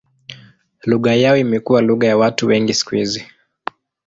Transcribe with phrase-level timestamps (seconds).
[0.83, 3.25] Lugha yao imekuwa lugha ya watu wengi siku hizi.